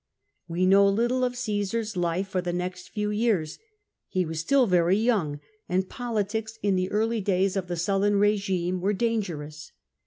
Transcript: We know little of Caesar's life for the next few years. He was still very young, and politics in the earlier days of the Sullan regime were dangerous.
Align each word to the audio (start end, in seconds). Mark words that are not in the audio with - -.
We 0.47 0.65
know 0.65 0.89
little 0.89 1.23
of 1.23 1.35
Caesar's 1.35 1.95
life 1.95 2.27
for 2.27 2.41
the 2.41 2.51
next 2.51 2.87
few 2.89 3.11
years. 3.11 3.59
He 4.07 4.25
was 4.25 4.39
still 4.39 4.65
very 4.65 4.97
young, 4.97 5.39
and 5.69 5.87
politics 5.87 6.57
in 6.63 6.75
the 6.75 6.89
earlier 6.89 7.21
days 7.21 7.55
of 7.55 7.67
the 7.67 7.75
Sullan 7.77 8.19
regime 8.19 8.81
were 8.81 8.93
dangerous. 8.93 9.71